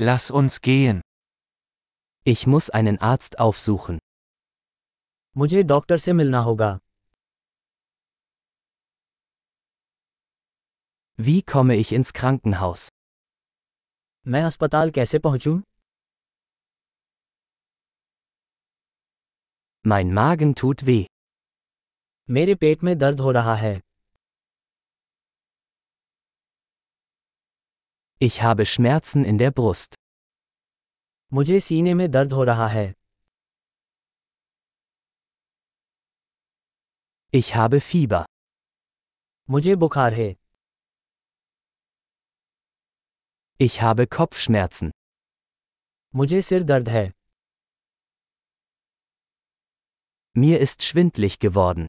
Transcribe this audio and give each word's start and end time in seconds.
Lass 0.00 0.30
uns 0.30 0.60
gehen. 0.60 1.00
Ich 2.26 2.46
muss 2.46 2.70
einen 2.70 2.98
Arzt 2.98 3.38
aufsuchen. 3.38 3.98
मुझे 5.36 5.62
doctor 5.62 5.98
से 5.98 6.12
मिलना 6.12 6.38
होगा 6.38 6.78
Wie 11.20 11.42
komme 11.42 11.76
ich 11.76 11.92
ins 11.92 12.12
Krankenhaus? 12.20 12.88
मैं 14.26 14.42
अस्पताल 14.42 14.90
कैसे 14.90 15.18
पहुंचूं? 15.18 15.60
Mein 19.86 20.12
Magen 20.18 20.54
tut 20.62 20.84
weh. 20.84 21.04
मेरे 22.30 22.54
पेट 22.54 22.82
में 22.82 22.98
दर्द 22.98 23.20
हो 23.20 23.30
रहा 23.30 23.54
है 23.54 23.80
Ich 28.24 28.42
habe 28.42 28.66
Schmerzen 28.66 29.24
in 29.24 29.38
der 29.38 29.50
Brust. 29.50 29.94
मुझे 31.32 31.58
सीने 31.60 31.94
में 31.94 32.10
दर्द 32.10 32.32
हो 32.32 32.44
रहा 32.44 32.66
है 32.68 32.92
Ich 37.34 37.54
habe 37.54 37.80
Fieber. 37.80 38.24
मुझे 39.50 39.74
बुखार 39.84 40.12
है 40.14 40.28
Ich 43.60 43.80
habe 43.82 44.06
Kopfschmerzen. 44.16 44.90
मुझे 46.14 46.42
सिर 46.42 46.62
दर्द 46.72 46.88
है 46.88 47.10
Mir 50.36 50.58
ist 50.66 50.82
schwindlig 50.88 51.38
geworden. 51.46 51.86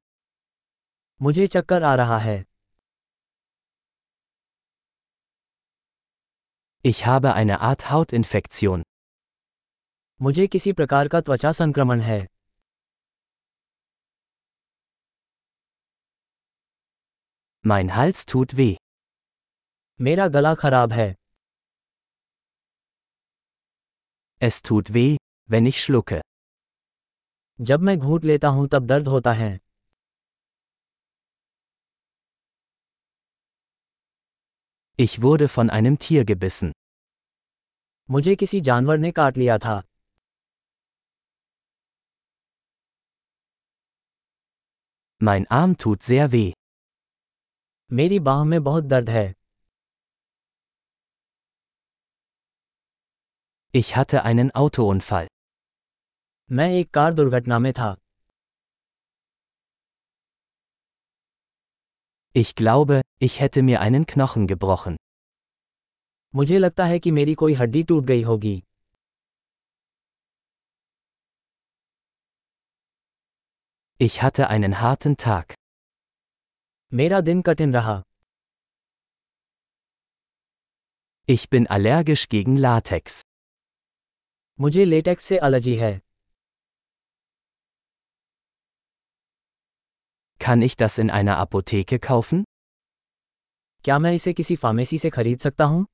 मुझे 1.21 1.47
चक्कर 1.47 1.83
आ 1.83 1.95
रहा 1.95 2.17
है 2.17 2.43
Ich 6.85 7.05
habe 7.05 7.33
eine 7.33 7.59
Art 7.61 7.91
Hautinfektion. 7.91 8.81
मुझे 10.21 10.45
किसी 10.47 10.71
प्रकार 10.73 11.07
का 11.07 11.21
त्वचा 11.21 11.51
संक्रमण 11.51 11.99
है 12.01 12.19
Mein 17.71 17.91
Hals 17.97 18.25
tut 18.31 18.55
weh. 18.59 18.75
मेरा 20.01 20.27
गला 20.27 20.53
खराब 20.63 20.93
है 20.93 21.07
Es 24.49 24.61
tut 24.69 24.93
weh, 24.97 25.15
wenn 25.51 25.71
ich 25.71 25.83
schlucke. 25.85 26.21
जब 27.61 27.79
मैं 27.79 27.97
घूंट 27.99 28.23
लेता 28.25 28.47
हूं 28.47 28.67
तब 28.67 28.85
दर्द 28.87 29.07
होता 29.07 29.31
है 29.33 29.59
Ich 34.99 35.21
wurde 35.21 35.47
von 35.49 35.69
einem 35.69 35.97
Tier 35.97 36.25
gebissen. 36.25 36.71
मुझे 38.09 38.35
किसी 38.35 38.61
जानवर 38.61 38.97
ने 38.97 39.11
काट 39.11 39.37
लिया 39.37 39.57
था 39.57 39.81
Mein 45.23 45.45
Arm 45.51 45.75
tut 45.83 46.01
sehr 46.09 46.27
weh. 46.31 46.51
मेरी 47.91 48.19
बाह 48.19 48.43
में 48.43 48.63
बहुत 48.63 48.83
दर्द 48.83 49.09
है 49.09 49.33
Ich 53.75 53.91
hatte 53.97 54.21
einen 54.21 54.49
Autounfall. 54.61 55.27
मैं 56.51 56.69
एक 56.69 56.93
कार 56.93 57.13
दुर्घटना 57.13 57.59
में 57.59 57.73
था 57.73 57.95
Ich 62.35 62.51
glaube, 62.61 63.01
ich 63.21 63.39
hätte 63.41 63.63
mir 63.69 63.79
einen 63.79 64.05
Knochen 64.13 64.47
gebrochen. 64.51 64.95
मुझे 66.33 66.57
लगता 66.59 66.85
है 66.85 66.99
कि 66.99 67.11
मेरी 67.11 67.33
कोई 67.35 67.53
हड्डी 67.53 67.83
टूट 67.83 68.03
गई 68.05 68.21
होगी 68.23 68.61
Ich 73.99 74.15
hatte 74.21 74.47
einen 74.47 74.73
harten 74.81 75.15
Tag. 75.23 75.53
मेरा 76.91 77.19
दिन 77.21 77.41
कठिन 77.41 77.73
रहा 77.73 78.01
Ich 81.29 81.43
bin 81.49 81.67
allergisch 81.75 82.23
gegen 82.29 82.57
Latex. 82.65 83.21
मुझे 84.59 84.85
लेटेक्स 84.85 85.25
से 85.25 85.39
एलर्जी 85.43 85.75
है 85.75 85.93
Kann 90.41 90.61
ich 90.67 90.75
das 90.81 90.97
in 91.03 91.11
einer 91.19 91.37
Apotheke 91.45 91.99
kaufen? 92.09 92.43
क्या 93.85 93.99
मैं 93.99 94.13
इसे 94.13 94.33
किसी 94.33 94.55
फार्मेसी 94.55 94.97
से 94.99 95.09
खरीद 95.09 95.39
सकता 95.39 95.63
हूँ 95.63 95.85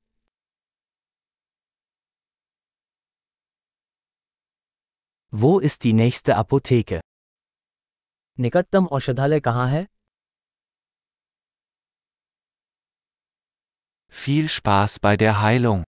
Wo 5.32 5.58
ist 5.58 5.84
die 5.84 5.92
nächste 5.92 6.36
Apotheke? 6.36 7.00
निकटतम 8.40 8.86
औषधालय 8.86 9.40
कहाँ 9.40 9.68
है 9.68 9.86
Viel 14.12 14.48
Spaß 14.48 15.00
bei 15.00 15.16
der 15.16 15.40
Heilung. 15.42 15.84